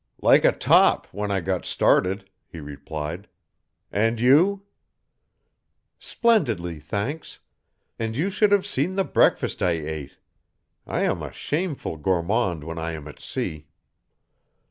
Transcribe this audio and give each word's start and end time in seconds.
"Like 0.19 0.43
a 0.43 0.51
top, 0.51 1.05
when 1.11 1.29
I 1.29 1.41
got 1.41 1.63
started," 1.63 2.27
he 2.47 2.59
replied. 2.59 3.27
"And 3.91 4.19
you?" 4.19 4.63
"Splendidly, 5.99 6.79
thanks. 6.79 7.37
And 7.99 8.15
you 8.15 8.31
should 8.31 8.51
have 8.51 8.65
seen 8.65 8.95
the 8.95 9.03
breakfast 9.03 9.61
I 9.61 9.73
ate. 9.73 10.17
I 10.87 11.01
am 11.01 11.21
a 11.21 11.31
shameful 11.31 11.97
gourmand 11.97 12.63
when 12.63 12.79
I 12.79 12.93
am 12.93 13.07
at 13.07 13.19
sea." 13.19 13.67